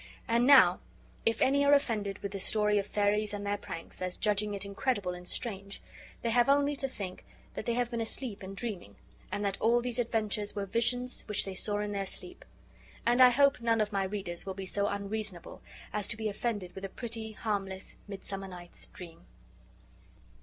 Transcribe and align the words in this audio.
And 0.27 0.47
now, 0.47 0.79
if 1.27 1.43
any 1.43 1.63
are 1.63 1.73
offended 1.75 2.23
with 2.23 2.31
this 2.31 2.43
story 2.43 2.79
of 2.79 2.87
fairies 2.87 3.35
and 3.35 3.45
their 3.45 3.55
pranks, 3.59 4.01
as 4.01 4.17
judging 4.17 4.55
it 4.55 4.65
incredible 4.65 5.13
and 5.13 5.27
strange, 5.27 5.79
they 6.23 6.31
have 6.31 6.49
only 6.49 6.75
to 6.77 6.87
think 6.87 7.23
that 7.53 7.67
they 7.67 7.75
have 7.75 7.91
been 7.91 8.01
asleep 8.01 8.41
and 8.41 8.57
dreaming, 8.57 8.95
and 9.31 9.45
that 9.45 9.61
all 9.61 9.79
these 9.79 9.99
adventures 9.99 10.55
were 10.55 10.65
visions 10.65 11.21
which 11.27 11.45
they 11.45 11.53
saw 11.53 11.77
in 11.81 11.91
their 11.91 12.07
sleep. 12.07 12.43
And 13.05 13.21
I 13.21 13.29
hope 13.29 13.61
none 13.61 13.79
of 13.79 13.93
my 13.93 14.05
readers 14.05 14.43
will 14.43 14.55
be 14.55 14.65
so 14.65 14.87
unreasonable 14.87 15.61
as 15.93 16.07
to 16.07 16.17
be 16.17 16.27
offended 16.29 16.73
with 16.73 16.83
a 16.83 16.89
pretty, 16.89 17.33
harmless 17.33 17.97
Midsummer 18.07 18.47
Night's 18.47 18.87
Dream. 18.87 19.27